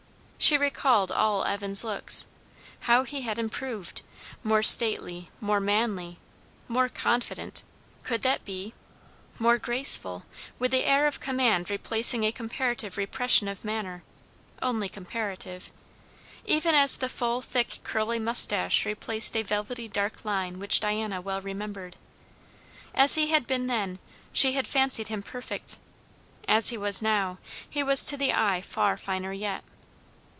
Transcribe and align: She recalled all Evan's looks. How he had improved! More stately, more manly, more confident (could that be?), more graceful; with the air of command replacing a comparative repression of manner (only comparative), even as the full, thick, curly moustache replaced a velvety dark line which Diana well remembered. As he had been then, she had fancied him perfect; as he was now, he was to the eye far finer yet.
She 0.43 0.57
recalled 0.57 1.11
all 1.11 1.45
Evan's 1.45 1.83
looks. 1.83 2.25
How 2.81 3.03
he 3.03 3.21
had 3.21 3.37
improved! 3.37 4.01
More 4.43 4.63
stately, 4.63 5.29
more 5.39 5.59
manly, 5.59 6.17
more 6.67 6.89
confident 6.89 7.61
(could 8.01 8.23
that 8.23 8.43
be?), 8.43 8.73
more 9.37 9.59
graceful; 9.59 10.25
with 10.57 10.71
the 10.71 10.83
air 10.83 11.05
of 11.05 11.19
command 11.19 11.69
replacing 11.69 12.23
a 12.25 12.31
comparative 12.31 12.97
repression 12.97 13.47
of 13.47 13.63
manner 13.63 14.01
(only 14.63 14.89
comparative), 14.89 15.69
even 16.43 16.73
as 16.73 16.97
the 16.97 17.07
full, 17.07 17.43
thick, 17.43 17.77
curly 17.83 18.17
moustache 18.17 18.83
replaced 18.83 19.37
a 19.37 19.43
velvety 19.43 19.87
dark 19.87 20.25
line 20.25 20.57
which 20.57 20.79
Diana 20.79 21.21
well 21.21 21.39
remembered. 21.39 21.97
As 22.95 23.13
he 23.13 23.27
had 23.27 23.45
been 23.45 23.67
then, 23.67 23.99
she 24.33 24.53
had 24.53 24.67
fancied 24.67 25.09
him 25.09 25.21
perfect; 25.21 25.77
as 26.47 26.69
he 26.69 26.79
was 26.79 26.99
now, 26.99 27.37
he 27.69 27.83
was 27.83 28.03
to 28.05 28.17
the 28.17 28.33
eye 28.33 28.59
far 28.61 28.97
finer 28.97 29.31
yet. 29.33 29.63